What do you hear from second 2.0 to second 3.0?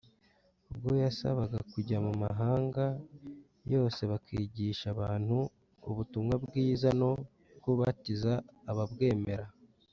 mu mahanga